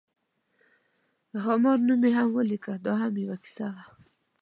د 1.31 1.33
خامار 1.43 1.79
نوم 1.87 1.99
مې 2.01 2.11
هم 2.17 2.29
ولیکه، 2.37 2.73
دا 2.85 2.93
هم 3.01 3.13
یوه 3.23 3.37
کیسه 3.43 3.67
وه. 3.73 3.83